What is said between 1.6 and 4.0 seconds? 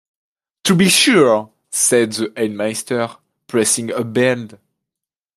said the headmaster, pressing